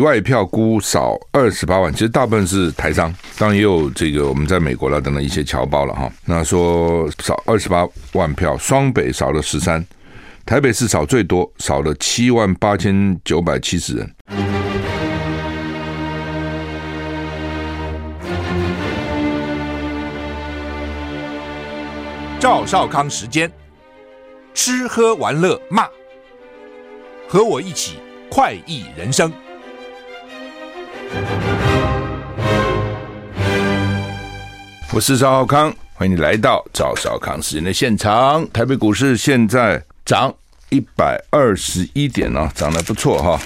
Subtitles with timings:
[0.00, 6.12] 外票估少二十八万，其实大部分是台商，当然也有这个我们在美国了等等一些侨胞了哈。
[6.24, 9.84] 那说少二十八万票，双北少了十三，
[10.44, 14.14] 台北市少最多，少了七万八千九百七十人。
[22.40, 23.50] 赵少康时间，
[24.54, 25.88] 吃喝玩乐骂，
[27.28, 27.98] 和我一起
[28.30, 29.32] 快意人生。
[34.92, 38.44] 我是赵少康，欢迎你来到赵少康时间的现场。
[38.50, 40.34] 台北股市现在涨
[40.70, 43.40] 一百二十一点哦，涨得不错哈，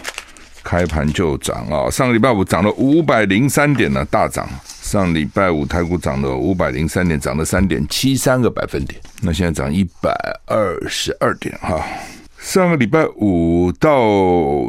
[0.62, 4.48] 开盘就涨啊，上个礼拜五涨了五百零三点呢，大涨。
[4.64, 9.00] 上礼拜五台股涨了五百零三点，涨了三点七三个百分点。
[9.20, 10.10] 那现在涨一百
[10.46, 11.82] 二十二点哈。
[12.42, 14.02] 上个礼拜五道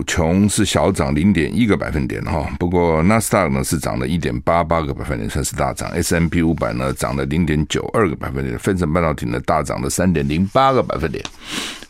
[0.06, 5.90] 琼是小涨零点一个百分点哈，不过纳斯达克呢是涨了一点八八个百分点，算是大涨。
[5.92, 11.26] ；S M P 五百呢涨了零点九二个百分点，分成半导体呢大涨了三点零八个百分点。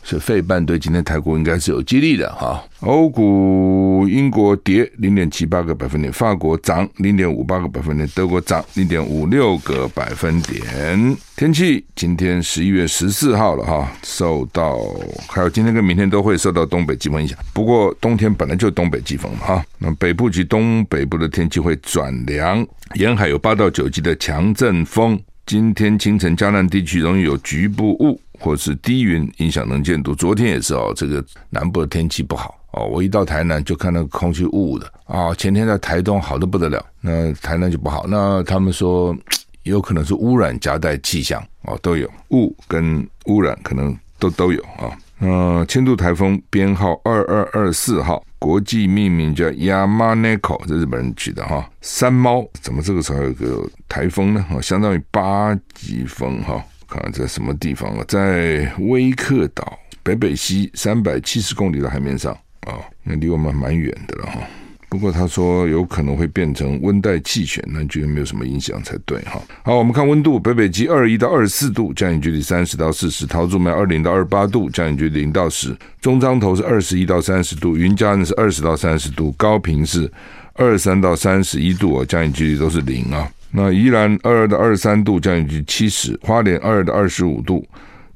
[0.04, 2.62] 所以费半对今天台股应该是有激励的哈。
[2.80, 11.16] 欧股英国跌零点七八个百分点，法国涨零点五八个百分点，德国涨零点五六个百分点。
[11.34, 14.78] 天气今天十一月十四号了哈，受到
[15.26, 17.38] 还有今天跟明天都会受到东北季风影响。
[17.54, 22.64] 不过冬天本来就东北季风嘛哈，那北部及东北部的天气会转凉，
[22.96, 25.18] 沿海有八到九级的强阵风。
[25.46, 28.20] 今天清晨嘉南地区容易有局部雾。
[28.44, 32.84] 或是低云影响能见度，昨天也是哦，这个南部的天气不好哦。
[32.84, 35.32] 我一到台南就看到空气雾雾的啊。
[35.34, 38.04] 前天在台东好的不得了，那台南就不好。
[38.06, 39.16] 那他们说
[39.62, 44.92] 有可能是污染夹带气象哦，都有雾跟污染可能都都有啊。
[45.18, 51.66] 那，轻度台风编号二二二四号，国际命名叫 Yamaneko，这日本人取的哈。
[51.80, 54.44] 山猫怎么这个时候有个台风呢？
[54.60, 56.62] 相当于八级风哈。
[56.94, 58.04] 啊，在什么地方啊？
[58.06, 64.40] 在威克岛北北西三百七十公里的海面上啊，那离我们蛮远的了哈。
[64.88, 69.42] 不过他说有可能会变成温带气旋，那觉得没有什么影响才对哈。
[69.64, 80.08] 好，我们看温度，北北极二一到二十四度，降雨距离三十到四十；桃竹苗二零到二十八度，降雨距离零到十；中彰投是二十一到三十度，云嘉呢是二十到三十度，高屏是
[80.52, 83.28] 二三到三十一度，降雨距离都是零啊。
[83.56, 87.64] 那宜兰二二到二十三度，降雨距七十；花莲二二到二十五度，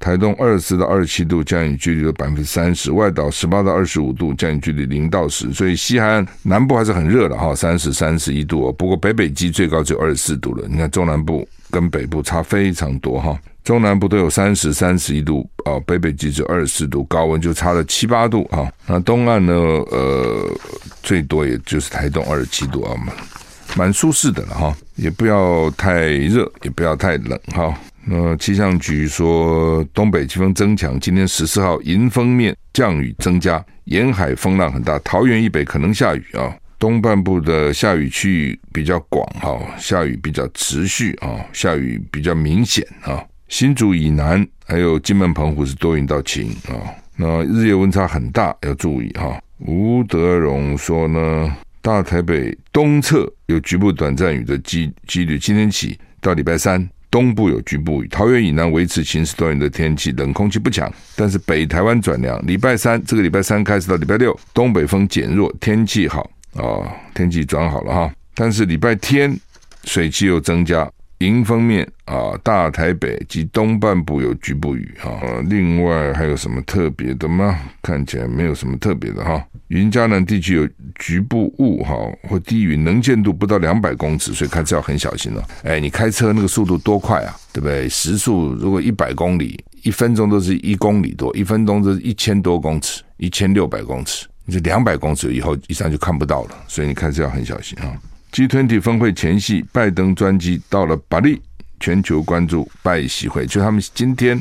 [0.00, 5.53] 台东二十四到二十七度，降雨距离有百分之三十；外岛十八到二十五度，降雨距离零到十。
[5.53, 8.72] 所以西海岸南部还是很热的哈，三十、三十一度。
[8.72, 10.66] 不过北北基最高只有二十四度了。
[10.69, 18.69] 你看中南部跟北部差非常多哈，中南部都有三十、三十一度啊，北北基只有二十四度，高温就差了七八度哈。
[18.88, 20.50] 那东岸呢，呃，
[21.00, 23.12] 最多也就是台东二十七度啊嘛。
[23.76, 27.72] 蛮舒适的了哈，也不要太热，也不要太冷哈。
[28.04, 36.53] 那气象局说，东北季风增强，今天十四号迎风面降雨增加，沿海风浪很大，桃园以北可能下雨啊。
[36.81, 43.25] 东半部的下雨区域比较广哈，下雨比较持续啊，下雨比较明显啊。
[43.48, 46.75] 新竹以南还有金门、澎湖是多云到晴啊。
[47.16, 49.41] 那日夜温差很大，要注意哈。
[49.58, 51.56] 吴德荣说呢。
[51.80, 62.44] 大台北东侧有局部短暂雨的机几率，今天起到礼拜三，东部有局部雨，桃园以南维持晴时多云的天气，冷空气不强，但是北台湾转凉。
[62.46, 66.22] 礼拜三这个礼拜三开始到礼拜六，东北风减弱，天气好
[66.54, 68.12] 啊、哦，天气转好了哈。
[68.34, 69.34] 但是礼拜天
[69.84, 70.90] 水气又增加。
[71.18, 75.20] 迎风面啊，大台北及东半部有局部雨哈。
[75.48, 77.58] 另外还有什么特别的吗？
[77.82, 79.44] 看起来没有什么特别的哈。
[79.66, 81.94] 云嘉南地区有局部雾哈，
[82.28, 85.44] 或低云，能见度不到两百公尺，所以开车要很小心了。
[85.64, 87.34] 哎，你开车那个速度多快啊？
[87.52, 87.88] 对不对？
[87.88, 97.93] 时速如果一百公里，一分钟都是一公里多，一分钟都是一千多公尺，一千六百公尺，你这两百公尺以后以上就看不到了，所以你开车要很小心哈。
[98.32, 101.40] G20 峰会前夕，拜登专机到了巴黎，
[101.80, 104.40] 全球关注拜习会，就他们今天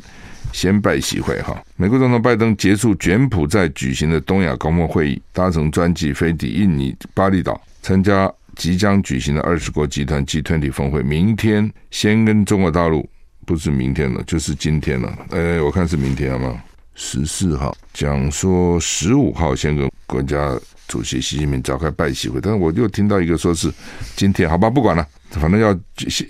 [0.51, 1.59] 先拜习会哈。
[1.75, 11.01] 美国总统拜登结束柬埔寨举行的东亚高峰会议，搭乘专机飞抵印尼巴厘岛，参加即将举行的二十国集团 G20 峰会。
[11.01, 13.09] 明天先跟中国大陆，
[13.45, 15.17] 不是明天了，就是今天了。
[15.31, 16.61] 哎，我看是明天好吗？
[16.93, 20.59] 十四号讲说，十五号先跟国家。
[20.87, 23.71] 主席习近平召开拜习会，但是我又听到一个说是
[24.15, 25.69] 今天，好吧，不管了，反正要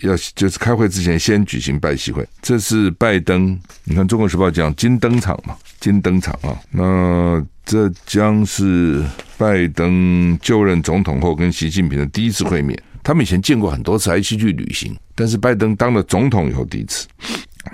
[0.02, 2.28] 要就是开会之前先举行拜习会。
[2.42, 9.04] 这是拜登，你看《中国时报》讲金登场嘛，金登场啊，那这将是
[9.38, 12.78] 拜登就任总统后跟习近平的第一次会面。
[13.04, 17.08] 他们以前见过很多次，还一起去旅行，但是拜登当了总统以后第一次。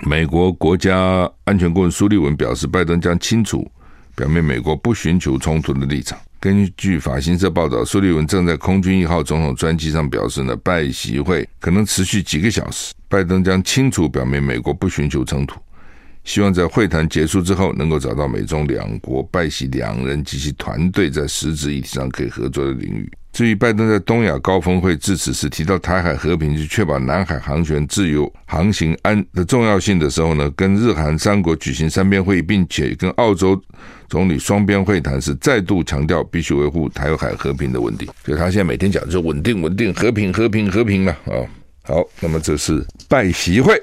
[0.02, 3.68] 美国国家安全顾问苏利文表示，拜登将清楚
[4.14, 6.18] 表明美国不寻求冲突的立场。
[6.40, 12.92] 根据法新社报道，苏利文正在空军一号总统专机上表示呢，拜习会可能持续几个小时。
[13.08, 15.58] 拜登将清楚表明美国不寻求冲突，
[16.24, 23.10] 希望在会谈结束之后能够找到美中两国拜习两人及其团队在实质议题上可以合作的领域。
[23.32, 33.60] 至于拜登在东亚高峰会致辞时提到台海和平，去确保南海航权自由航行安的重要性的时候呢，跟日韩三国举行三边会议，并且跟澳洲
[34.08, 38.08] 总理双边会谈时，再度强调必须维护台海和平的稳定。
[38.24, 41.34] 所以他现在每天讲的就是稳定、稳定、和平、和平、和平了啊。
[41.82, 43.74] 好，那么这是拜习会，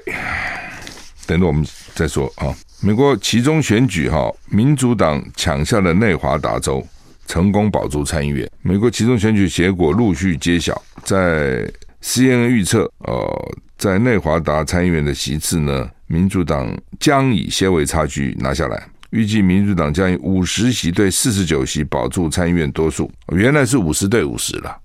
[1.26, 2.54] 等着我们再说啊。
[2.80, 6.84] 美国其中选举哈，民主党抢下了内华达州。
[7.28, 8.50] 成功保住参议院。
[8.60, 11.66] 美国其中选举结果陆续揭晓，在
[12.02, 18.86] CNN 预测，呃，在内华达参议院的席次呢，民主党将以些微差距拿下来。
[19.10, 23.10] 预计民主党将以五十席对四十九席保住参议院多数。
[23.28, 24.76] 原来是五十对五十了，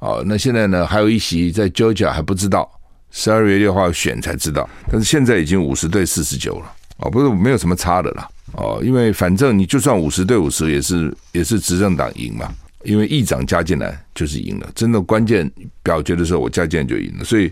[0.00, 2.70] 哦，那现在呢，还有一席在 Georgia 还不知道，
[3.12, 4.68] 十二月六号选才知道。
[4.90, 8.28] 但是现在已经五十对四十九了，哦，不是没有什么差的了。
[8.54, 12.52] 哦，因为反正你就算五十对五十，也是也是执政党赢嘛。
[12.84, 15.48] 因为议长加进来就是赢了，真的关键
[15.84, 17.24] 表决的时候，我加进来就赢了。
[17.24, 17.48] 所以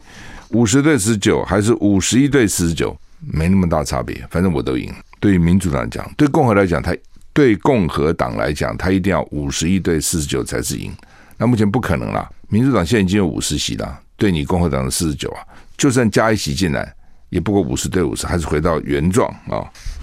[0.49, 4.27] 五十对十九还是五十一对四十九，没那么大差别。
[4.29, 4.93] 反正我都赢。
[5.21, 6.93] 对于民主党讲，对共和来讲，他
[7.33, 10.91] 对共和党来讲，他一定要五十一对四十九才是赢。
[11.39, 15.41] 那目前不可能啦，民主党现在已经有五十席了，对你共和党的四十九啊，
[15.79, 16.95] 就算加一席进来。
[17.31, 19.63] 也不过五十对五十，还是回到原状啊。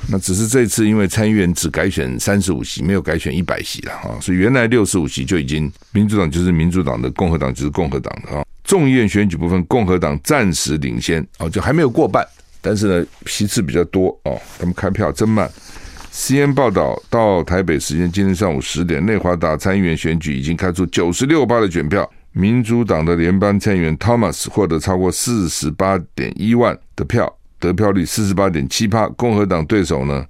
[0.09, 4.15] 那只是这次因为参议院只改选三十五席，没有改选一百席了啊。
[4.21, 8.45] 所以原来六十五席就已经民主党就是民主党的，共和党就是共和党的啊。
[8.63, 12.25] 众议院选举部分，共和党暂时领先啊，就还没有过半，
[12.61, 14.39] 但是呢席次比较多哦。
[14.57, 15.51] 他们开票真慢。
[16.13, 22.09] CN 报道到台北时间今天上午十点，内华达参议院选举已经开出九十六趴的选票。
[22.37, 29.07] 民主党的联邦参议员 Thomas 获得超过四十八点一万的票，得票率四十八点七趴。
[29.09, 30.23] 共和党对手呢，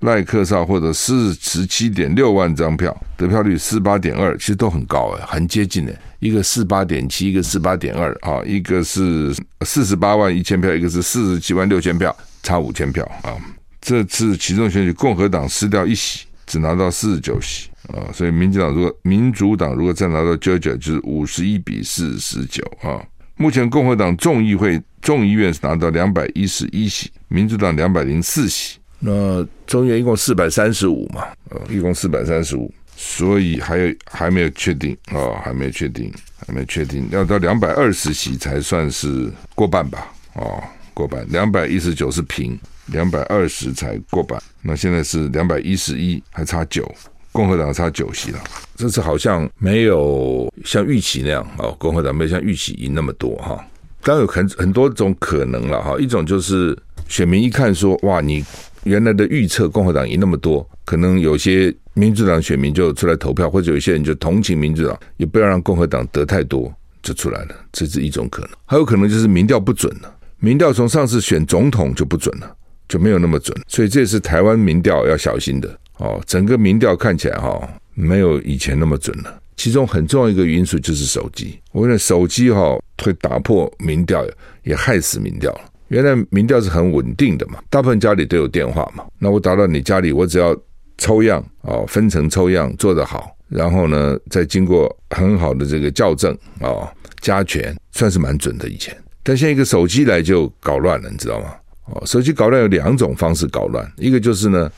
[0.00, 5.98] 赖克萨获得四十七点六万张票，得票率四八点二，其实都很高哎，很接近的。
[6.18, 13.32] 一个四八点七，一个四八点二啊，一个是四十八万一千票，一个是四十七万六千票，差五千票啊。
[13.80, 17.68] 这次其中选举，共和党失掉一席，只拿到四十九席。
[17.88, 23.02] 啊，所以民主党如果民主党如果再拿到九九，就是五十一比四十九啊。
[23.36, 28.78] 目前共和党众议会众议院是拿到两百一十一席，民主党两百零四席。
[29.00, 36.10] 那众议院一共四百三十五嘛，呃，一共四百三十五，所以还有还没有确定啊，还没有确定，
[36.46, 40.10] 还没确定，要到两百二十席才算是过半吧？
[40.34, 40.62] 哦，
[40.94, 44.40] 过半，两百一十九是平，两百二十才过半。
[44.62, 46.90] 那现在是两百一十一，还差九。
[47.32, 48.38] 共和党差九席了，
[48.76, 53.58] 这次好像没有像预期那样哦，共和党没有像预期赢那么多哈。
[54.04, 56.78] 当然有很很多种可能了哈，一种就是
[57.08, 58.44] 选民一看说哇，你
[58.84, 66.72] 原来的预测共和党赢那么多，可能有些民主党选民就出来投票，或者有些人就同情民主党，也不要让共和党得太多，
[67.02, 68.50] 就出来了，这是一种可能。
[68.64, 72.56] 还有可能就是民调不准了，民调从上次选总统就不准了，
[72.88, 75.78] 就没有那么准，所以这也是台湾民调要小心的。
[75.98, 79.40] 哦，整个民调看起来哈没有以前那么准了。
[79.56, 84.26] 其中很重要一个因素就是手机，我觉得手机哈会打破民调，
[84.64, 85.60] 也害死民调了。
[85.88, 89.04] 原来民调是很稳定的嘛，大部分家里都有电话嘛。
[89.18, 90.56] 那我打到你家里，我只要
[90.98, 96.88] 抽样哦，分层抽样做得好，然后呢再经过很好的这个校正哦
[97.20, 98.96] 加权，算是蛮准的以前。
[99.22, 101.54] 但现在一个手机来就搞乱了，你知道吗？
[101.86, 104.70] 哦，手机搞乱有两种方式搞乱，一个就是呢。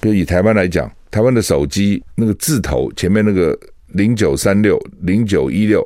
[0.00, 3.58] 比如以台湾来讲，台湾的手机那个字头前面那个
[3.94, 5.82] 零九三六零九一六，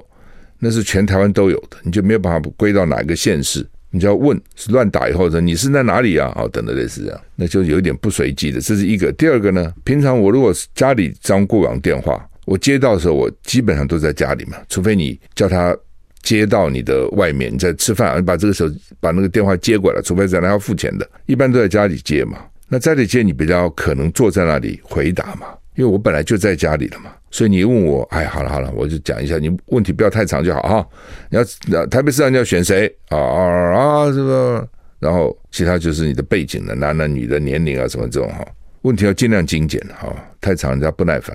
[0.58, 6.32] 那是全台湾都有的，你就没有办法归到哪一个县市，你就要问是乱打以后的，你是在哪里啊？
[6.34, 9.12] 哦，等等类似这样，那就有一点不随机的，这是一个。
[9.12, 15.76] 第二个呢，平常我如果家里装过网电话，我接到的时候，我基本上都在家里嘛，除非你叫他
[16.22, 18.70] 接到你的外面，你在吃饭，你把这个时候
[19.00, 22.38] 把那个电话接过来，除非在那要付钱的，一般都在家里接嘛。
[22.68, 30.86] 那在里接你比较可能坐在那里回答嘛，因为我本来就在家里了嘛，所以你问我，哎，好了好了，我就讲一下，你问题不要太长就好哈。
[31.30, 34.12] 你要台北市长你要选谁啊啊啊？
[34.12, 38.46] 这个，然后其他就是你的背景的，男的女的年龄啊什么这种哈，
[38.82, 41.34] 问题要尽量精简哈，太长人家不耐烦。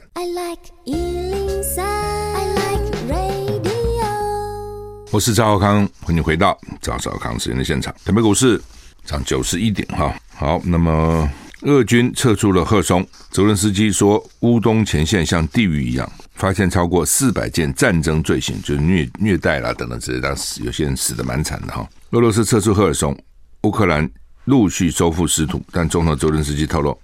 [5.13, 7.93] 我是赵少康，欢迎回到赵少康时间的现场。
[8.03, 8.59] 台北股市
[9.05, 10.11] 涨九十一点哈。
[10.33, 11.29] 好，那么
[11.61, 21.87] 俄军撤出了赫松，泽伦斯基说乌东前线像地狱一样，发现超过四百件战争罪行，就是虐虐待啦等等之类，当时有些人死的蛮惨的哈。
[22.09, 23.15] 俄罗斯撤出赫尔松，
[23.65, 24.09] 乌克兰
[24.45, 26.99] 陆续收复失土，但总统泽伦斯基透露，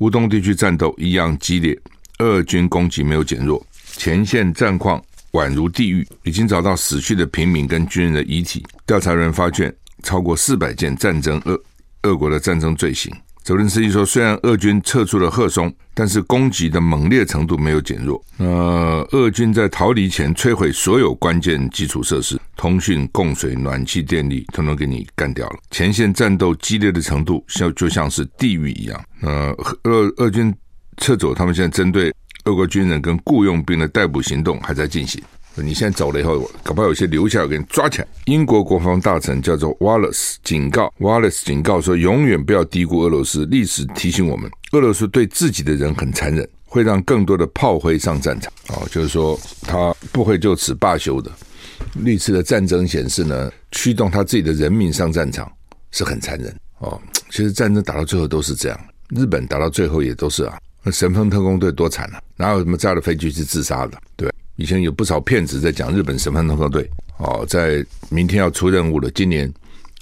[0.00, 1.78] 乌东地区战斗一样激烈，
[2.18, 3.64] 俄军攻击没有减弱，
[3.96, 5.00] 前线战况。
[5.32, 8.64] 宛如地狱，已经找到死去的平民跟军人的遗体。
[8.86, 11.58] 调查人发现超过四百件战争俄
[12.02, 13.12] 俄国的战争罪行。
[13.42, 18.22] 泽伦斯基说，虽然俄军撤出了赫松，但是攻击的猛烈程度没有减弱。
[18.36, 25.56] 呃，俄军在逃离前摧毁所有关键基础设施，通讯、供水、暖气、电力，统统给你干掉了。
[25.72, 29.04] 前线战斗激烈的程度，像就像是地狱一样。
[29.22, 29.52] 呃，
[29.84, 30.54] 俄俄军
[30.98, 32.14] 撤走，他们现在针对。
[32.44, 35.22] 俄国军人跟雇佣兵的逮捕行动还在进行。
[35.54, 38.08] 你现在走了以后，搞不好有些留下来，给你抓起来。
[38.24, 43.44] 英国国防大臣叫做 Wallace 警告，Wallace 警告说，永远不要低估俄罗斯。
[43.46, 48.50] 历史提醒我们，俄罗斯对自己的人很残忍，会让更多的炮灰上战场。
[48.68, 51.30] 哦，就是说他不会就此罢休的。
[51.96, 55.52] 历次的战争显示呢，驱动他自己的人民上战场
[55.90, 56.56] 是很残忍。
[56.78, 58.80] 哦，其实战争打到最后都是这样，
[59.10, 60.58] 日本打到最后也都是啊。
[60.82, 62.20] 那神风特工队多惨啊！
[62.36, 63.96] 哪有什么炸了飞机是自杀的？
[64.16, 69.52] 对，以前有不少骗子在讲日本神风特工队哦，在明天要出任务了，今年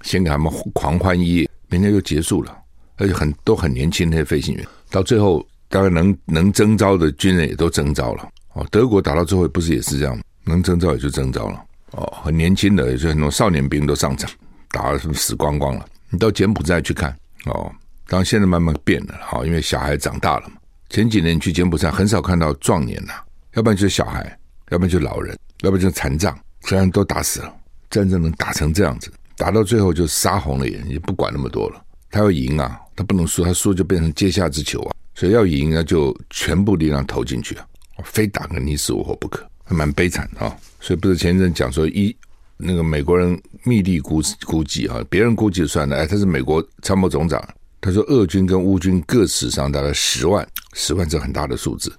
[0.02, 2.56] 先给他们狂欢一夜，明天就结束了，
[2.96, 8.66] 而且很都很年轻那些飞行员，到最后大概能能征召的军人也都征召了哦。
[8.70, 14.30] 德国打到最后不是也是这样，能征召也就征召了哦，很年轻的，也就很多少年兵都上场，
[14.70, 15.84] 打的什么死光光了。
[16.08, 17.70] 你到柬埔寨去看哦，
[18.08, 20.54] 当然现在慢慢变了哈，因为小孩长大了嘛。
[20.90, 23.12] 前几年去柬埔寨很少看到壮年呐，
[23.54, 24.38] 要不然就是小孩，
[24.70, 27.56] 要不然就是老人，要不然就是残障，虽然都打死了。
[27.88, 31.84] 战争能打成这样子，打到最后就杀红了眼，也不管那么多了。
[32.10, 34.94] 他要赢啊，他不能输，他输就变成阶下之囚啊。
[35.14, 37.66] 所以要赢呢，就全部力量投进去啊，
[38.04, 40.56] 非打个你死我活不可，还蛮悲惨的啊。
[40.80, 42.16] 所以不是前一阵讲说一
[42.56, 47.40] 那个美国人密地估估计啊，别人估计算了，哎，他是美国参谋总长。
[47.80, 51.90] 他说，俄军跟乌军各死伤大概十万，十万这很大的数字。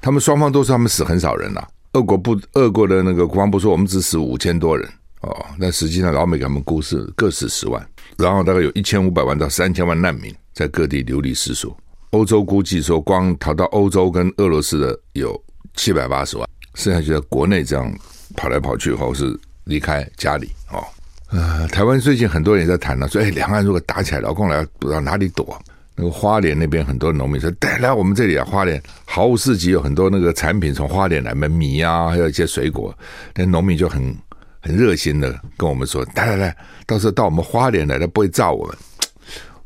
[0.00, 4.86] 他们双方都说他们死很少人呐、俄国不，俄国的那个国防部说我们只死五千多人
[5.22, 7.86] 哦，但实际上老美给他们估是各死十万，
[8.18, 11.76] 然后大概有一千五百万到三千万难民在各地流离失所。
[12.10, 15.42] 欧洲估计说，光逃到欧洲跟俄罗斯的有
[15.74, 17.90] 七百八十万，剩下就在国内这样
[18.36, 20.84] 跑来跑去，或是离开家里哦。
[21.30, 25.56] 呃，台湾最近很多人也在谈了，说，哎，两岸如果打起来，老共来不知道哪里躲。
[25.94, 32.92] 那个花莲那边很多农民说，带来我们这里啊，花莲毫无市集有很多那个产品从花莲来，买米啊，还有一些水果。
[33.34, 34.16] 那农民就很
[34.60, 38.76] 很热心的跟我们说，来来来，到时候到我们花莲来，他不会炸我们。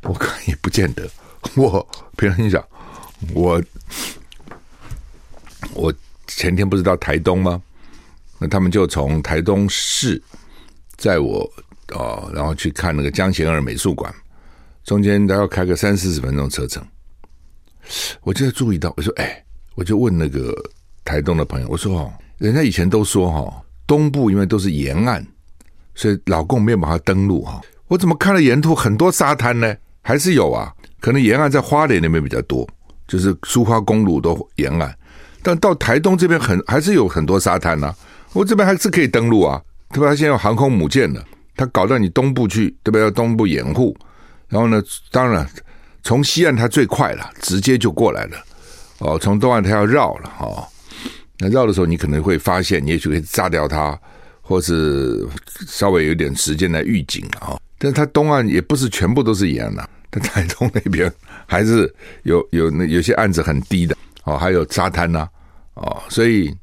[0.03, 1.09] 我看也不见得。
[1.55, 2.63] 我平常心想，
[3.33, 3.63] 我
[5.73, 5.95] 我
[6.27, 7.63] 前天不是到台东吗？
[8.39, 10.21] 那他们就从台东市。
[10.97, 11.51] 载我
[11.93, 14.13] 哦，然后去看那个江贤二美术馆，
[14.85, 16.83] 中间都要开个三四十分钟车程。
[18.23, 20.55] 我就注意到，我说：“哎，我就问那个
[21.05, 25.27] 台东的朋友，我说哦，人家以前都说哈，东部因为都是沿岸，
[25.95, 27.61] 所以老共没有办法登陆哈。
[27.89, 29.77] 我怎么看了沿途很多沙滩呢？
[30.01, 32.67] 还是有啊，可能沿岸在花莲那边比较多，
[33.07, 34.97] 就是苏花公路都沿岸，
[35.43, 37.95] 但到台东这边很还是有很多沙滩呐。
[38.33, 39.61] 我这边还是可以登陆啊。”
[39.91, 40.09] 对吧？
[40.09, 41.25] 他现在有航空母舰了，
[41.57, 42.99] 他搞到你东部去，对吧？
[42.99, 43.97] 要东部掩护，
[44.49, 45.49] 然后呢，当然
[46.03, 48.37] 从西岸它最快了，直接就过来了。
[48.99, 50.67] 哦，从东岸它要绕了，哦，
[51.39, 53.99] 那绕的时候你可能会发现，你也许可以炸掉它，
[54.41, 55.27] 或是
[55.67, 57.59] 稍微有点时间来预警啊。
[57.79, 61.13] 但是它东岸也不是全部都是沿岸，它台东那边
[61.47, 65.29] 还是有有那有些案子很低的哦，还有沙滩呐，
[65.75, 66.55] 哦，所以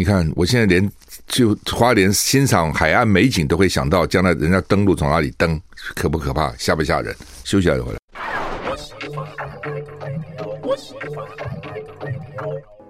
[0.00, 0.90] 你看，我现在连。
[1.26, 5.60] 就花莲欣赏海岸美景，都会想到将来人家登陆从哪里登，
[5.94, 6.52] 可不可怕？
[6.56, 7.14] 吓不吓人？
[7.44, 7.98] 休息一下就回来。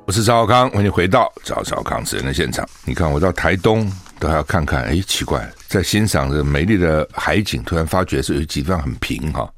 [0.07, 2.67] 我是赵少康，欢迎回到赵少康时间的现场。
[2.87, 9.53] 你看，我到台东都还要看看，哎，奇怪，在欣赏着美丽的海景，突然发觉是有几地方很平哈。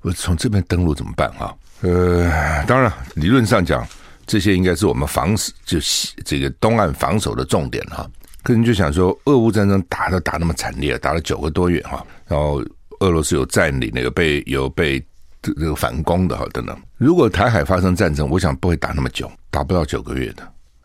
[0.00, 1.54] 我从这边登陆怎么办哈？
[1.82, 3.86] 呃，当然理论上讲，
[4.26, 5.78] 这些应该是我们防守，就
[6.24, 8.08] 这个东岸防守的重点哈。
[8.42, 12.60] 可能就想说，俄乌战争打的打那么惨烈，打了九个多月哈，然后
[13.00, 15.00] 俄罗斯有占领，有被有被
[15.40, 16.76] 这个反攻的哈等等。
[16.98, 20.42] 如果台海发生战争，我想不会打那么久，打不到九个月的，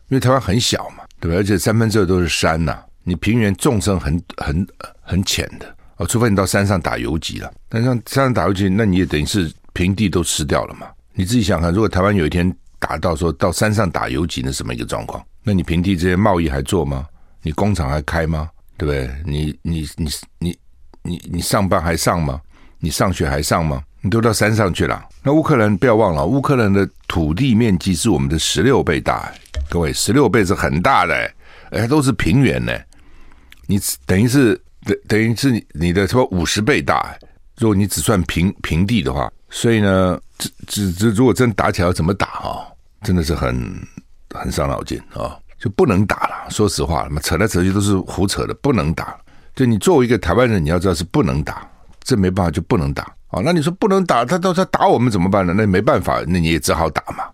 [0.08, 1.36] 因为台湾很小嘛，对吧？
[1.36, 4.66] 而且三分之二都是山呐、你平原纵深很很
[5.00, 5.66] 很浅的
[5.96, 7.52] 哦，除非你到山上打游击了。
[7.68, 10.86] 但像山上打游击，那你也等于是平地都吃掉了嘛。
[11.12, 15.24] 你自己想想看，如果台湾有一天打到说到山上打游击，的什么一个状况？
[15.42, 17.06] 那你平地这些贸易还做吗？
[17.42, 18.50] 你工厂还开吗？
[18.76, 19.10] 对不对？
[19.24, 20.58] 你你你你
[21.02, 22.40] 你你上班还上吗？
[22.78, 23.82] 你上学还上吗？
[24.00, 25.04] 你都到山上去了。
[25.22, 29.32] 那乌克兰不要忘了，乌克兰的土地面积是我们的十六倍大，
[29.68, 31.32] 各位，十六倍是很大的，
[31.70, 32.72] 哎，都是平原呢。
[33.66, 34.54] 你等于是
[34.84, 37.18] 等等于是你的什么五十倍大？
[37.56, 42.64] 如果你只算平平地的话，所以呢，这这这如果真打起来要怎么打啊？
[43.02, 43.54] 真的是很
[44.34, 45.36] 很伤脑筋啊。
[45.58, 49.18] 就不能打了，说实话，扯来扯去都是胡扯的，不能打。
[49.56, 51.68] 就你作为一个台湾人，你要知道是不能打，
[52.04, 53.12] 这没办法就不能打。
[53.30, 55.52] 哦，那你说不能打，他到时候打我们怎么办呢？
[55.52, 57.24] 那没办法，那你也只好打嘛。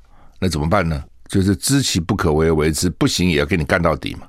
[0.41, 1.05] 那怎么办呢？
[1.29, 4.27] 就是知其不可为而为之，不行也要给你干到底嘛。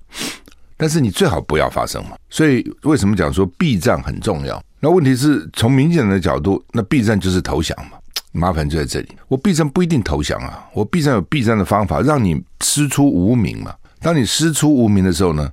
[0.76, 2.18] 但是你最好不要发生嘛。
[2.30, 4.62] 所以为什么讲说避战很重要？
[4.82, 7.98] 那问题是从民进党的角度，那避战就是投降嘛。
[8.36, 13.74] 麻烦就在这里，我避战不一定投降啊，我避战有避战的方法，让你师出无名嘛。
[14.02, 15.50] 当你师出无名的时候呢，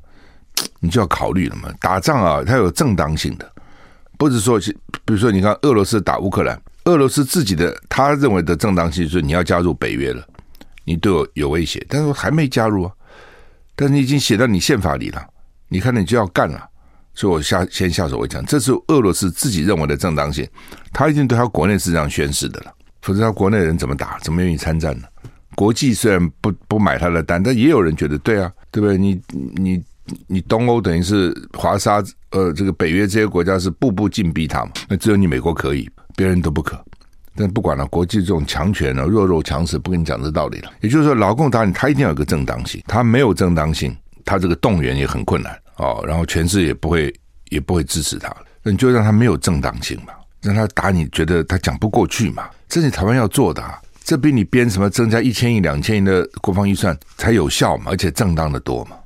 [0.80, 1.72] 你就要考虑了嘛。
[1.80, 3.50] 打仗啊，它有正当性的，
[4.18, 4.58] 不是说，
[5.04, 10.26] 比如说，你看俄罗斯打乌克兰，俄罗斯自己的他认为的正当性就是你要加入北约了，
[10.84, 12.92] 你对我有威胁，但是我还没加入啊，
[13.76, 15.24] 但是你已经写到你宪法里了，
[15.68, 16.68] 你看你就要干了，
[17.14, 20.48] 所以我下先下手为强，这是俄罗斯自己认为的正当性，
[20.92, 25.04] 他一定对他国内是这样宣示的了，否则他国内人怎么打，怎么愿意参战呢？
[25.54, 28.96] 国际虽然不不买他的单，但也有人觉得对啊，对不对？
[28.96, 29.82] 你你
[30.26, 36.82] 你东欧等于是华沙，呃，这个北约这些国家是步步紧逼他嘛，那只有你美国可以，别人都不可。
[37.34, 40.70] 但不管了，国际这种强权呢，弱肉强食，不跟你讲这道理了。
[40.80, 47.12] 也就是说，老共打你，他一定要有个正当性，他没有正当性，他这个动员也很困难哦，然后全世界也不会
[47.50, 53.80] 也不会支持他，那你就让他没有正当性嘛，让他打你，觉得他讲不过去嘛，这是台湾要做的啊。
[54.04, 58.96] 这比你编什么增加一千亿、两千亿的国防预算才有效嘛，而且正当的多嘛，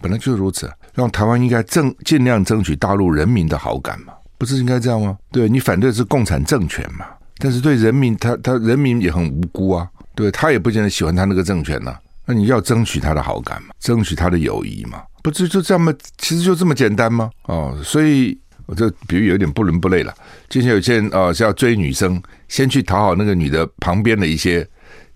[0.00, 0.70] 本来就是如此。
[0.94, 5.18] 让台湾应该争尽量争取大陆人民的好感嘛，不是应该这样吗？
[5.30, 7.04] 对，你反对的是共产政权嘛，
[7.36, 17.30] 但是对人民，他他人民也很无辜啊，对，他也不见得喜欢他那个政权呢、啊，那你要争取他的好感嘛，争取他的友谊嘛，不是就这么，其实就这么简单吗？
[17.44, 18.38] 哦，所以。
[18.68, 20.12] 我这比喻有点不伦不类了。
[20.48, 24.68] 就像有些人啊，是要追女生，先去讨好那个女的旁边的一些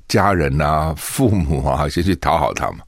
[0.07, 2.79] 家人啊、父母啊， 先去讨好他嘛。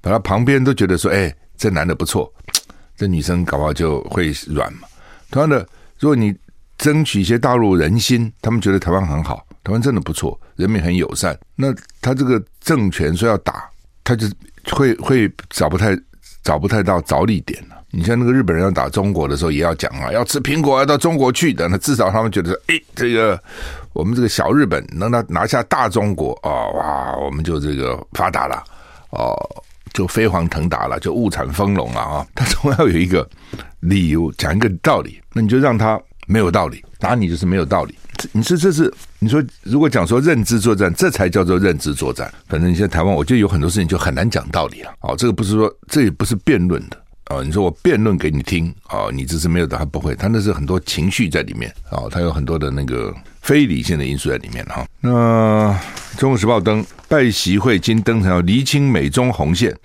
[0.00, 2.32] 把他旁边都觉得说：“哎，这男的不错，
[2.96, 4.86] 这女生搞不好就会软嘛。”
[5.28, 6.32] 同样的，如果你
[6.78, 13.68] 争取一些大陆人心，他们觉得台湾很好，台湾真的不错，人民很友善，那他这个政权说要打，
[14.04, 14.28] 他就
[14.70, 15.98] 会会找不太
[16.44, 17.74] 找不太到着力点了。
[17.90, 21.66] 你像那个日本人要打中国的时候，也要讲啊，要吃苹果，要到中国去的。
[21.66, 23.42] 那至少他们觉得，哎，这个
[23.92, 28.62] 我们这个小日本能拿拿下大中国哦，哇，我们就这个发达了
[29.10, 29.34] 哦，
[29.92, 32.24] 就飞黄腾达了，就物产丰隆了啊。
[32.36, 33.28] 他总要有一个
[33.80, 37.98] 理由，讲一个道理，那你就让他没有道理，打你就是没有道理。
[38.32, 42.32] 你说这是你说，如果讲说认知作战，这才叫做认知作战。
[42.48, 44.92] 反正你现在台湾，我觉得有很多事情就很难讲道理了。
[45.00, 46.96] 哦，这个不是说，这也不是辩论的。
[47.28, 54.86] 哦，你说我辩论给你听，哦，你这是没有的，他不会，他那是很多情绪在里面，哦，他有很多的那个非理性的因素在里面哈。
[55.00, 55.10] 那
[56.20, 59.76] 《中国时报》登拜习会今登场要厘清美中红线，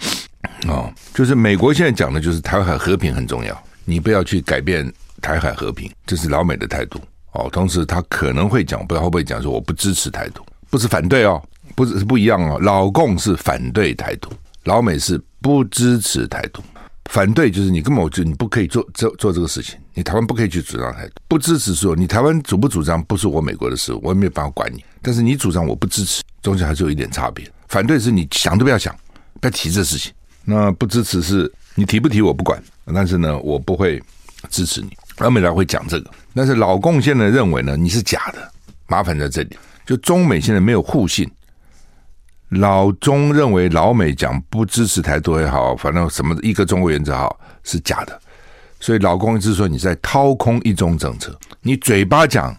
[0.67, 11.41] 哦，就是美国现在讲的就是台海和平很重要，你不要去改变台海和平，这是老美的态度，哦，同时他可能会讲，不知道会不会讲说我不支持台独，不是反对哦，
[11.75, 14.29] 不是不一样哦，老共是反对台独，
[14.65, 16.61] 老美是不支持台独。
[17.05, 24.81] 反对就是你根本就你不可以做做做这个事情，你台湾不可以去主张台独，不支持说你台湾主不主张不是我美国的事，我也没有办法管你。
[25.01, 27.45] 但是你主张我不支持，中间还是有一点差别。
[27.67, 28.95] 反对是你想都不要想，
[29.41, 30.13] 不要提这事情。
[30.45, 32.63] 那不支持是你提不提我不管，
[32.93, 34.01] 但是呢我不会
[34.49, 34.95] 支持你。
[35.17, 38.51] 老美来会讲这个，但是老共现在认为呢你是假的，
[38.87, 41.29] 麻烦在这里，就中美现在没有互信。
[42.49, 48.21] 老中认为老美讲不支持台独也好，反正什么一个中国原则好是假的，
[48.79, 52.53] 所以老共一直说你在掏空一中政策，你嘴巴讲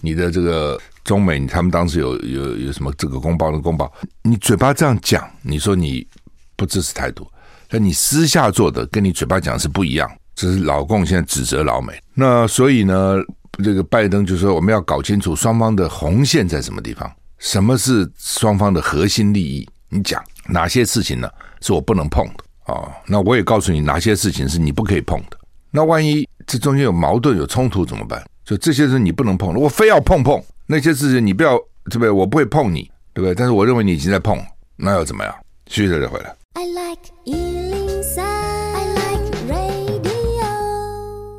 [0.00, 6.04] 你的这个中美他们当时有有有什么这个公报的公报，你嘴巴这样讲，你说你
[6.56, 7.24] 不支持台独，
[7.68, 10.10] 但你私下做的跟你嘴巴讲是不一样。
[10.36, 13.16] 这是老共现在指责老美，那所以呢，
[13.64, 19.66] 这个拜登就说我们要搞清楚双方的红线在什么地方，什么是双方的核心利益？
[19.88, 21.28] 你讲哪些事情呢？
[21.62, 22.92] 是我不能碰的啊、哦？
[23.06, 25.38] 那我也告诉你哪些事情是你不可以碰的。
[25.70, 28.22] 那万一这中间有矛盾、有冲突怎么办？
[28.44, 31.56] 就这些是你不能碰的，我非要碰碰那些事情，你不要
[31.90, 32.10] 对不对？
[32.10, 33.34] 我不会碰你，对不对？
[33.34, 34.38] 但是我认为你已经在碰，
[34.76, 35.34] 那又怎么样？
[35.64, 36.36] 继续再回来。
[36.54, 37.85] I like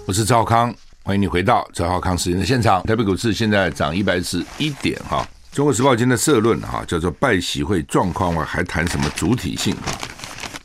[0.07, 2.81] 我是赵康，欢迎你回到赵少康时间的现场。
[2.83, 5.27] 台北股市现在涨一百四一点哈。
[5.51, 9.91] 中国时报今天的社论哈，叫做“拜喜会状况外还谈什么主体性”哈，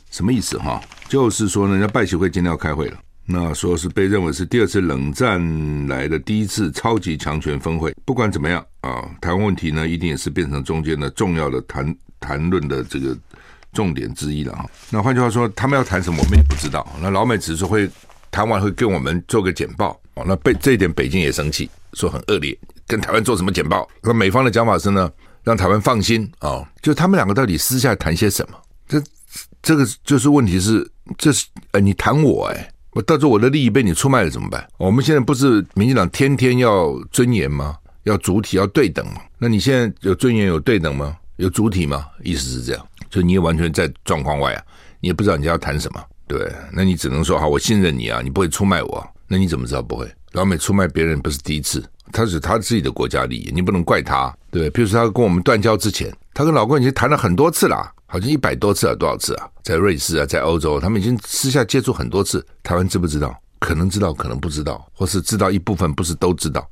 [0.09, 0.81] 什么意思哈？
[1.09, 2.97] 就是说呢，人家拜喜会今天要开会了。
[3.25, 13.13] 那说是被认为是第二次冷战来的第一次超级强权峰会，不管怎么样啊，台湾问题呢，一定也是变成中间的重要的谈谈论的这个
[13.73, 14.65] 重点之一了哈。
[14.89, 16.87] 那换句话说，他们要谈什么，我们也不知道。
[17.01, 17.89] 那老美只是会
[18.33, 20.23] 谈完会跟我们做个简报哦。
[20.25, 23.87] 那北这一点北京也生气，说很恶劣，跟台湾做什么简报？
[24.01, 25.09] 那美方的讲法是呢，
[25.43, 28.57] 让台湾放心啊，就他们两个到底私下谈些什么？
[28.87, 29.01] 这
[29.61, 32.69] 这个就是问题是，这是呃，你谈我哎。
[32.91, 34.67] 我到时候我的利益被你出卖了怎么办？
[34.77, 37.77] 我们现在不是民进党天天要尊严吗？
[38.03, 39.21] 要主体要对等吗？
[39.39, 41.17] 那你现在有尊严有对等吗？
[41.37, 42.05] 有主体吗？
[42.23, 44.63] 意思是这样，就你也完全在状况外啊，
[44.99, 46.51] 你也不知道人家要谈什么，对？
[46.71, 49.07] 那你只能说好，我信任你啊，你不会出卖我。
[49.27, 50.11] 那你怎么知道不会？
[50.33, 54.69] 老美出卖别人不是第一次，他是他自己的国家利益，你不能怪他，对？
[54.69, 57.91] 比如说他跟我们断交之前，他跟老共已经谈了很多次了。
[58.05, 59.49] 好像一百多次啊，多少次啊？
[59.63, 62.45] 在瑞士啊，在欧洲，他们已经私下接触很多次。
[62.61, 63.35] 台湾知不知道？
[63.57, 66.69] 可能知道，可能不知道，或是知道一部分，不是都知道。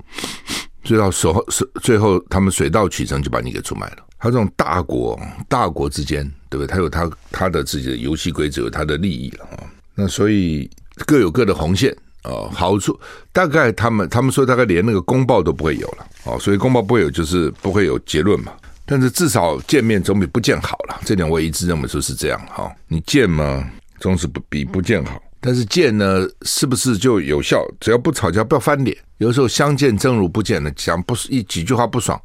[0.83, 1.43] 最后，手
[1.81, 3.97] 最后他们水到渠成就把你给出卖了。
[4.21, 6.67] 他这种大国，大国之间，对不对？
[6.67, 9.65] 他有他他的自己的游戏规则，有他的利益了啊。
[9.95, 10.69] 那所以
[11.07, 12.47] 各有各的红线啊。
[12.53, 12.97] 好处
[13.33, 18.53] 大概他们他们说大概连那个公报都不会有了哦，所以公报不会有，就是不会有结论嘛。
[18.85, 22.71] 但是至少见面总比不见好了，这点我也一直认为说是这样哈。
[22.87, 23.67] 你见嘛，
[23.99, 25.19] 总是不比不见好。
[25.39, 27.65] 但是见呢，是不是就有效？
[27.79, 28.95] 只要不吵架，不要翻脸。
[29.17, 32.21] 有时候相见正如不见的，讲不是一几句话不爽，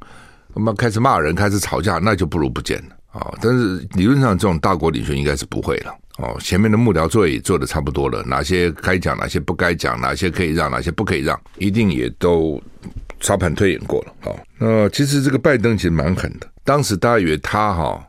[0.56, 3.30] 我们开始骂人，开始吵架，那就不如不见了啊。
[3.42, 6.34] 但是理论上，这种大国领袖应该是不会了哦。
[6.40, 12.58] 前面的幕僚作业也做得差不多了，哪些该讲，哪些不该讲，哪些可以让，哪些不可以让，一定也都
[13.20, 14.14] 沙盘推演过了。
[14.20, 16.48] 好，那其实这个拜登其实蛮狠的。
[16.64, 18.02] 当时大家以为他哈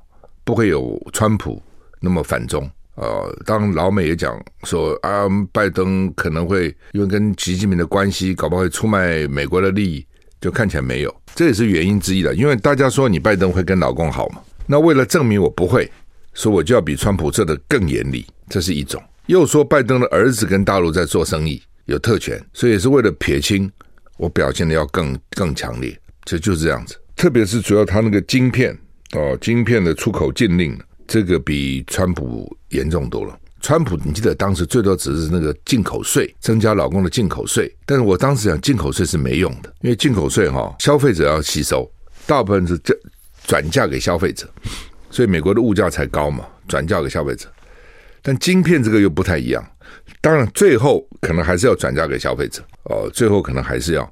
[0.45, 1.61] 不会有川普
[1.99, 10.07] 那么反中，呃，当老美也讲说啊，拜登可能会因为跟习近平的关系，搞不好会出卖美国的利益，
[10.47, 12.33] 就看起来没有，这也是原因之一了。
[12.33, 15.91] 因为大家说你拜登会跟老公好嘛，那为了证明我不会，
[16.33, 19.03] 所以我就要比川普做的更严厉，这是一种。
[19.25, 23.69] 又说拜登的儿子跟大陆在做生意，有特权，所以也是为了撇清
[24.15, 26.95] 我表现的要更更强烈，这就是这样子。
[27.17, 28.73] 特别是主要他那个晶片
[29.11, 33.37] 哦，晶片的出口禁令，这个比川普严重多了。
[33.61, 37.73] 川普，你记得当时最多只是那个进口税，增加老公的进口税。
[37.85, 41.89] 但是我当时讲进口税是没用的，因为进口税哈，消费者要吸收，
[42.25, 42.97] 大部分是这
[43.45, 44.47] 转嫁给消费者，
[45.09, 47.47] 所以美国的物价才高嘛，转嫁给消费者。
[48.21, 49.65] 但晶片这个又不太一样，
[50.21, 54.03] 当然最后可能还是要转嫁给消费者哦，最后可能还是要，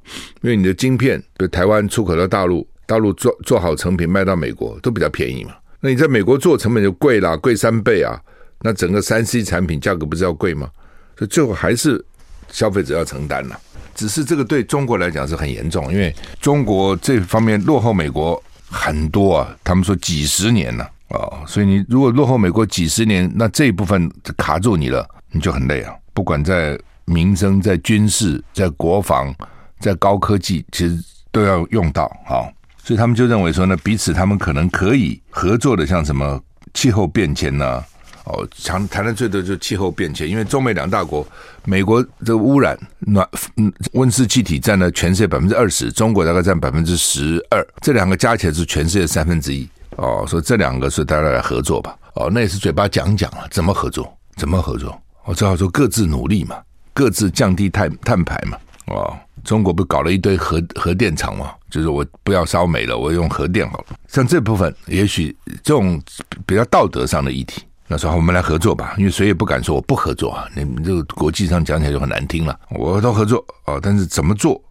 [0.41, 2.67] 因为你的晶片，比如台湾出口到大陆。
[2.87, 8.15] 大陆做做好成品卖到美国都比较便宜嘛，那你在美国做成本就贵啦，贵三倍啊，
[8.61, 10.69] 那整个三 C 产品价格不是要贵吗？
[11.17, 12.03] 所以最后还是
[12.49, 13.59] 消费者要承担了。
[13.93, 25.93] 只是这个对中国来讲是很严重，因为中国这方面落后美国很多啊，他们说几十年了啊、哦，所以你如果落后美国几十年，那这一部分卡住你了，你就很累啊。
[26.13, 29.33] 不管在民生、在军事、在国防、
[29.79, 32.43] 在高科技，其实都要用到啊。
[32.83, 36.41] 所以他们就认为说呢，彼此他们可能可以合作的，像什么
[36.73, 37.81] 气候变迁呢？
[38.25, 41.25] 哦，常谈的最多就是气候变迁，因为中美两大国，
[41.63, 49.67] 美国这个污染暖嗯温室气体占了全世界百分之二十，中国大概占百分之十二，这两个加起来是全世界三分之一。
[49.97, 51.97] 哦，所以这两个是大家来合作吧？
[52.15, 54.11] 哦，那也是嘴巴讲讲了，怎么合作？
[54.35, 54.99] 怎么合作？
[55.23, 56.57] 我只好说各自努力嘛，
[56.93, 58.57] 各自降低碳碳排嘛。
[58.87, 59.17] 哦。
[59.43, 61.51] 中国不搞了一堆核核电厂吗？
[61.69, 63.85] 就是我不要烧煤了，我用核电好了。
[64.07, 66.01] 像这部分，也许这种
[66.47, 68.95] 比较道德上的议题，那时候我们来合作吧。
[68.97, 70.47] 因为谁也不敢说我不合作啊。
[70.55, 72.59] 你们这个国际上讲起来就很难听了。
[72.69, 74.61] 我都合作哦，但是怎么做，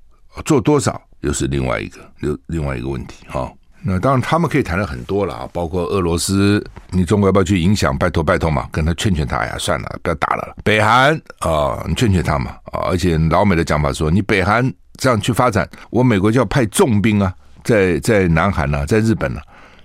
[0.44, 3.50] 做多少，又是另外一个又另外一个问题哈。
[3.86, 7.94] 那当然他们可以谈的很多了啊，包括俄罗斯，你中国要不要去影响？
[7.98, 10.56] 拜托拜托嘛，跟他劝劝他呀，算了，不要打了。
[10.64, 17.30] 北韩啊，你劝劝他嘛啊，而且老美的讲法说，你北韩这样去发展，我美国就要派重兵啊，
[17.62, 19.40] 在在南韩呢、在日本呢、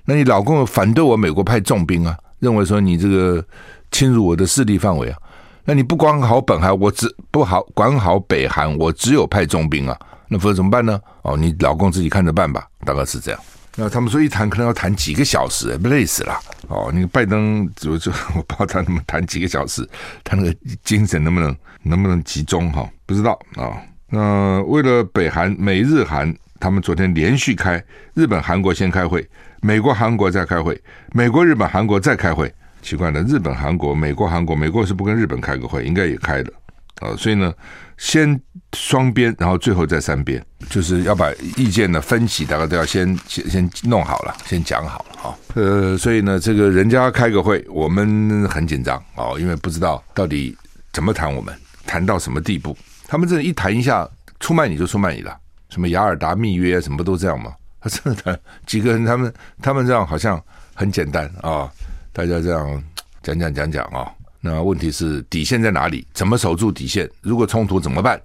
[0.06, 3.44] 那你老公反对我美国派重兵啊，认为说你这个
[3.92, 5.18] 侵入我的势力范围啊。
[5.66, 9.96] 那你不管好本韩，我只不好管好北韩，我只有派重兵啊，
[10.28, 11.00] 那否则怎么办呢？
[11.22, 13.40] 哦，你老公自己看着办吧，大概是这样。
[13.76, 16.40] 那他们说一谈可能要谈几个小时，不累死了。
[16.68, 19.88] 哦，那个拜登就就我不知道他能不能谈几个小时，
[20.24, 22.90] 他那个精神能不能能不能集中哈？
[23.06, 23.78] 不知道啊。
[24.10, 27.82] 那为了北韩、美日韩，他们昨天连续开，
[28.16, 29.26] 日本、韩国先开会，
[29.62, 32.54] 美国、韩国在开会，美国、日本、韩国在开会。
[32.82, 36.54] 奇怪了，日本、韩国、美国、韩国，美国是不跟日本开个会，应该也开了
[37.02, 37.14] 啊。
[37.18, 37.54] 所以呢，
[37.98, 38.40] 先
[38.72, 45.38] 双边，然后最后再三边，就是要把意见的分歧，大家都要先先先弄好了，先讲好了哈。
[45.56, 50.58] 呃，所以呢，这个人家开个会，我们很紧张哦，因为不知道到底
[50.94, 51.54] 怎么谈，我们
[51.86, 52.78] 谈到什么地步。
[53.10, 54.08] 他们这一谈一下，
[54.40, 57.52] 出卖你就出卖你了，什么雅尔达密约，什么不都这样吗？
[57.82, 60.42] 他 真的他几个人，他们他们这样好像
[60.74, 61.72] 很简单啊。
[62.12, 62.84] 大家这样
[63.24, 64.12] 讲讲讲讲啊，
[64.42, 66.06] 那问题是底线在哪里？
[66.14, 67.10] 怎么守住底线？
[67.22, 68.20] 如果冲突怎么办？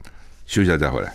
[0.47, 1.15] 休息下再回来。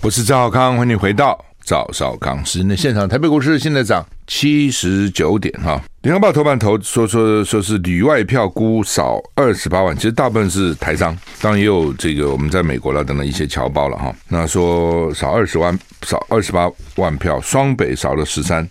[0.00, 3.06] 我是赵浩康，欢迎你回到赵少康时间的现场。
[3.06, 5.78] 台北股市现在涨七十九点哈。
[6.00, 14.10] 联合报头版头说说说是旅外票估少二十八万，其实大部分是台商，当然也有这个我们在美国了等等一些侨胞了哈。
[14.28, 18.66] 那说少二十万，少二十八万票，双北少了十三，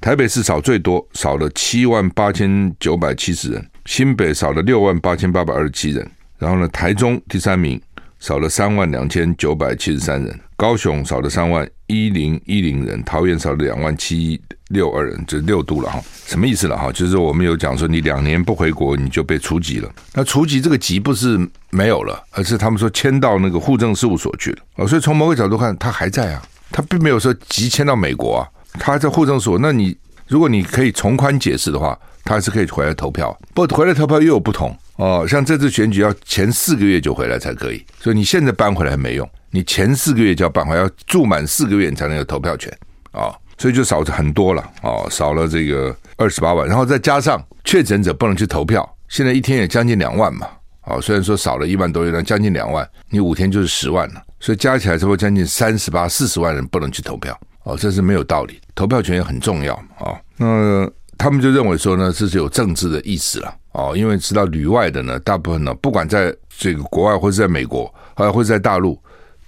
[0.00, 7.78] 台北市少最多，少了七万八千九百七十人，新北少了六万八千八百二十七人，然后呢，台中第三名。
[8.18, 16.92] 少了三万两千九百七十三人，高雄少了三万一零一零人，桃园少了两万七六二人，这六度了哈，什么意思了哈？
[16.92, 19.90] 就是我们有讲说，你两年不回国，你就被除籍了。
[20.14, 21.36] 那除籍这个籍不是
[21.70, 24.86] 没有了，而是他们说迁到那个户政事务所去了啊。
[24.86, 28.46] 所以从某个角度看，他还在啊，他并没有说籍迁到美国啊，
[28.78, 29.58] 他在户政所。
[29.58, 29.96] 那你
[30.28, 33.36] 如果你可以从宽解释的话，他还是可以回来投票。
[33.52, 34.76] 不回来投票又有不同。
[34.94, 42.72] 哦，像这次选举要前四个月就回来才可以，所以你现在搬回来没用，你前四个月就要办回，要住满四个月你才能有投票权
[43.12, 50.46] 啊，所以就少很多了啊，少了这个二十八万，然后再加上确诊者不能去投票，现在一天也将近两万嘛，
[50.82, 60.90] 啊，虽然说少了一万多人，但将近两万，你五天就是十万了，所以加起来差不多将近三十八、四十万人不能去投票，哦，这是没有道理，投票权也很重要啊，那。
[61.22, 68.98] 他们就认为说呢，这是有政治的意思了哦，因为知道旅外的呢，大部分呢，不管在这个国外或者在美国，还或者在大陆，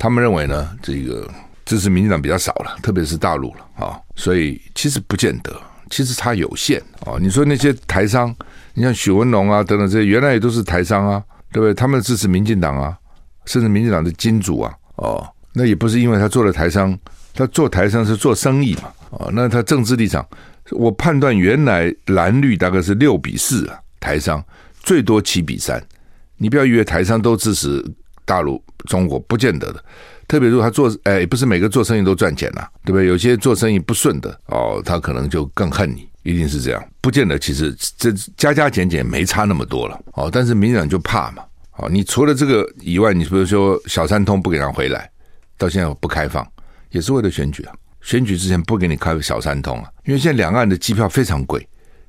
[0.03, 1.31] 他们认为呢，这个
[1.65, 5.57] 支持民进党比较少了，特别是大陆了啊、所以其实不见得，
[5.91, 8.35] 其实它有限啊、你说那些台商，
[8.75, 11.73] 你像许文龙啊等等这些，原来也都是台商啊，对不对？
[11.73, 12.99] 他们支持民进党啊，
[13.47, 16.99] 甚至民进党的金主啊，哦，那也不是因为他做了台商，
[17.33, 20.27] 他做台商是做生意嘛，哦，那他政治立场。
[20.73, 24.45] 我判断原来蓝绿大概是六比四啊，台商
[24.81, 25.81] 最多七比三。
[26.39, 27.85] 你不要以为台商都支持
[28.25, 29.85] 大陆中国，不见得的。
[30.29, 33.07] 特别如果他做，哎，不是每个做生意都赚钱呐、对不对？
[33.07, 36.83] 有些做生意不顺的哦，他可能就更恨你，一定是这样。
[37.03, 40.31] 不见得，其实这加加减减没差那么多了哦。
[40.33, 41.45] 但是民进党就怕嘛，
[41.77, 45.11] 哦，你除了这个以外，你比如说小三通不给他回来，
[45.59, 46.47] 到现在不开放，
[46.91, 47.75] 也是为了选举啊。
[48.01, 51.61] 选举之前不给你开个小三通啊，因为现在两岸的机票非常贵，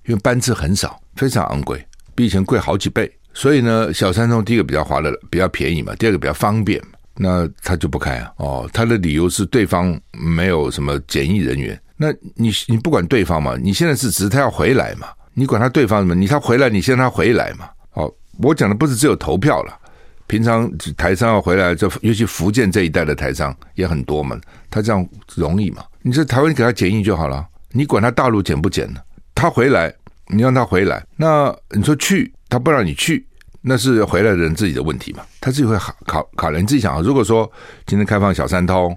[0.06, 3.12] 因为班次很少，非常昂贵，比以前贵好几倍。
[3.34, 8.32] 所以呢，小三通第一个比较划得比较便宜嘛，第二个比较方便嘛，那他就不开啊。
[8.38, 11.80] 哦，他的理由是对方没有什么检疫人员。
[11.98, 16.13] 那你你不管对方嘛，你现在是只是他要回来嘛，你管他对方什么？
[16.13, 17.69] 你他回来，你先让他回来嘛。
[17.93, 19.80] 哦，我讲的不是只有投票了。
[20.26, 25.84] 平常台商要回来，就尤其福建这一带的台商也很多嘛，他这样容易嘛？
[26.02, 29.00] 你这台湾给他检疫就好了，你管他大陆检不检呢？
[29.36, 29.93] 他回来，
[30.28, 33.26] 你让他回来，那你说去，他不让你去，
[33.62, 35.24] 那是回来的人自己的问题嘛？
[35.42, 37.02] 他自己会考考考虑，你自己想啊。
[37.04, 37.52] 如果说
[37.88, 38.96] 今天开放小三通，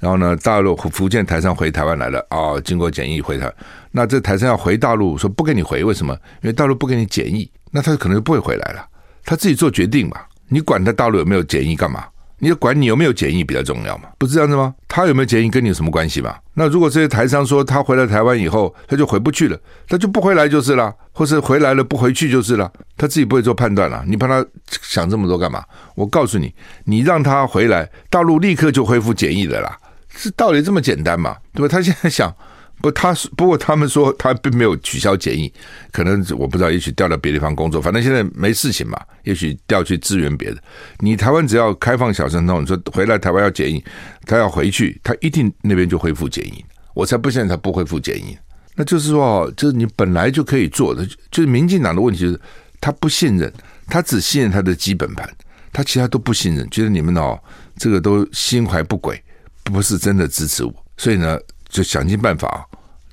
[0.00, 3.48] 然后呢，大陆福建台商回台湾来了啊、哦，经过检疫回台，
[3.92, 6.12] 那这台商要回大陆，说不给你回，为什么？
[6.42, 8.84] 因为大陆不给你检疫，那他可能就不会回来了，
[9.24, 10.16] 他自己做决定嘛。
[10.48, 12.04] 你管他大陆有没有检疫干嘛？
[12.38, 14.08] 你要管你有没有检疫比较重要嘛？
[14.18, 14.74] 不是这样子吗？
[14.88, 16.36] 他有没有检疫跟你有什么关系嘛？
[16.54, 20.94] 那如果这些台商说他回来台湾以后他就回不去了，他就不回来就是了。
[21.12, 24.04] 或是回来了不回去就是了，他自己不会做判断了。
[24.06, 24.44] 你帮他
[24.82, 25.64] 想这么多干嘛？
[25.94, 29.78] 我告诉你，你让他回来，大陆立刻就恢复检疫的啦，
[30.14, 31.36] 是道理这么简单嘛？
[31.54, 31.68] 对吧？
[31.68, 32.34] 他现在想。
[32.82, 35.52] 不，他是不过他们说他并没有取消检疫，
[35.90, 40.62] 可能我不知道，也许调到别地方工作，反正现在没事情嘛，也许调去支援别的。
[40.98, 43.82] 你台湾只要开放小三通，你说回来台湾要检疫，
[44.26, 46.64] 他要回去，他一定那边就恢复检疫。
[46.94, 48.36] 我才不相信他不恢复检疫。
[48.74, 52.40] 那就是说，就是你本来就可以做的，就是民进党的问题就是
[52.78, 53.50] 他不信任，
[53.88, 55.28] 他只信任他的基本盘，
[55.72, 57.36] 他其他都不信任，觉得你们哦
[57.76, 59.20] 这个都心怀不轨，
[59.64, 61.38] 不是真的支持我，所以呢。
[61.76, 62.66] 就想尽办法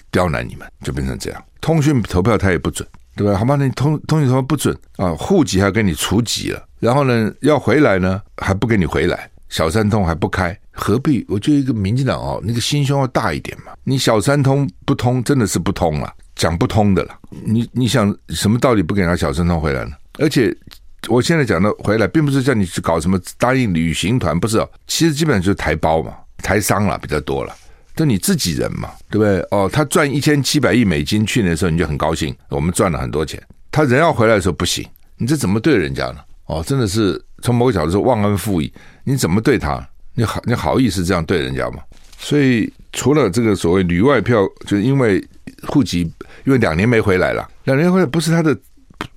[0.10, 1.44] 刁难你们，就变成这样。
[1.60, 3.38] 通讯投票他也不准，对吧？
[3.38, 11.26] 好吧，你通通讯投票不准啊，户籍还给你除籍了，然后呢，要回来呢还不给你回来，小三通还不开，何必？
[11.28, 13.74] 我觉得一个民进党哦，那个心胸要大一点嘛。
[13.84, 17.14] 你小三通不通，真的是不通了，讲不通的了。
[17.30, 19.92] 你你想什么道理不给他小三通回来呢？
[20.20, 20.56] 而且
[21.10, 27.54] 我现在讲的回来，并不是叫你去搞什么答应旅行团，不是哦，其实基本上就是台胞嘛，台商啦比较多了。
[27.96, 29.40] 就你自己人嘛，对不对？
[29.52, 33.42] 哦，他赚一千七百亿美金去年的时候，你就很高兴，我们赚了很多钱。
[33.72, 34.86] 他人要回来的时候不行，
[35.18, 36.18] 你这怎么对人家呢？
[36.46, 38.72] 哦，真的是从某个角度说忘恩负义。
[39.04, 39.88] 你怎么对他？
[40.16, 41.80] 你好，你好意思这样对人家吗？
[42.18, 45.24] 所以除了这个所谓旅外票，就是因为
[45.68, 46.02] 户籍
[46.46, 48.58] 因为两年没回来了，两年回来不是他的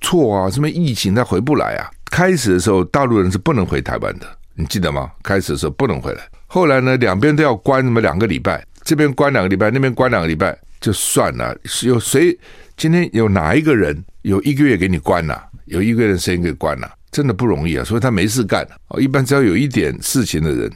[0.00, 1.90] 错啊，什么疫情他回不来啊。
[2.10, 5.10] 开始的时候大陆人是不能回台湾的，你记得吗？
[5.22, 6.22] 开始的时候不能回来。
[6.46, 11.56] 后来呢，两边都要关那么两个礼拜，这边关两个礼拜，那边关两个礼拜，就算了。
[11.82, 12.36] 有谁
[12.76, 17.84] 今天有哪一个人有一个月给你关了、有一个人时间给关了、真的不容易啊！
[17.84, 19.00] 所以他没事干哦。
[19.00, 20.70] 一般只要有一点事情的人，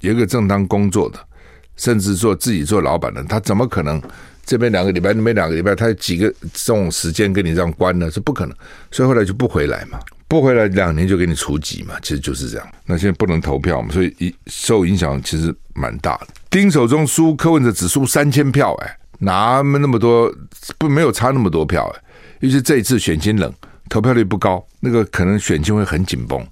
[0.00, 1.18] 有一个正当工作的，
[1.76, 4.00] 甚至做自己做老板的，他怎么可能
[4.44, 8.10] 这边两个礼拜，那边两个礼拜，他有几个这种时间给你这样关呢？
[8.10, 8.54] 是不可能。
[8.90, 9.98] 所以后来就不回来嘛。
[10.28, 12.68] 不回来两年就给你除籍嘛，其实就是这样。
[12.84, 16.28] 那现在不能投票嘛，所以一受影响其实蛮大的。
[16.50, 20.34] 丁守中输柯文哲只输三千票，哎，哪么那么多
[20.78, 22.02] 不没有差那么多票，哎，
[22.40, 23.52] 尤其这一次选情冷，
[23.88, 26.44] 投票率不高，那个可能选情会很紧绷。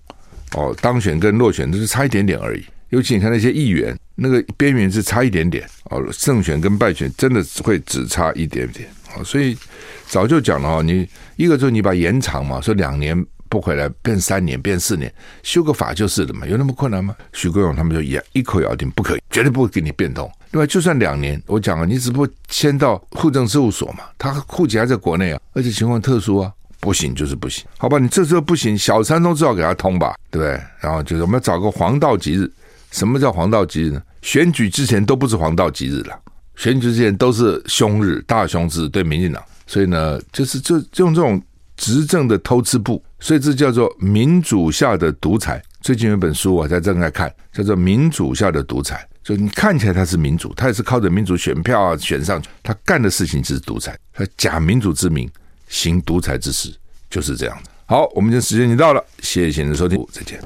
[0.53, 2.65] 哦，当选跟落选都是差一点点而已。
[2.91, 5.69] 尤其你看那些议员，那个边缘是差一点点。
[5.91, 8.89] 哦，胜选跟败选真的会只差一点点。
[9.17, 9.57] 哦，所以
[10.07, 13.27] 早就讲了哦，你一个就是你把延长嘛，说两年。
[13.55, 15.13] 不回来变三年变四年，
[15.45, 17.15] 修个法就是的嘛，有那么困难吗？
[17.33, 20.29] 徐国勇他们就一一口咬定不可以，绝对不会给你变通。
[20.51, 27.65] 另外，就算两年，我讲了，你只不过迁到户政事务所嘛，他户籍还在国内啊，而且情况特殊啊，不行就是不行。
[27.79, 30.61] 好吧，你这时候不行，小三通至少给他通吧，对不对？
[30.81, 32.51] 然后就是我们要找个黄道吉日。
[32.91, 34.03] 什么叫黄道吉日呢？
[34.23, 36.19] 选举之前都不是黄道吉日了，
[36.57, 39.41] 选举之前都是凶日，大凶日对民进党。
[39.65, 41.41] 所以呢，就是就用这种。
[41.77, 45.63] 执政的偷吃步，所以这叫做民主下的独裁。
[45.81, 48.97] 最近有一本书我在正在看，叫做《民主下的独裁》。
[49.27, 55.27] 就你看起来他是民主，他也是靠着民主选票啊选上去，他干的事情就是独裁，他假民主之名
[55.71, 56.71] 行独裁之事，
[57.09, 57.71] 就是这样的。
[57.87, 60.39] 好，我们今天时间已经到了，谢谢您的收听，再见。